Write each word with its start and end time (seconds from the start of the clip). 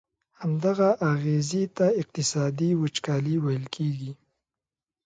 همدغه 0.41 0.89
اغیزي 1.11 1.63
ته 1.77 1.85
اقتصادي 2.01 2.69
وچکالي 2.81 3.35
ویل 3.39 3.65
کیږي. 3.75 4.11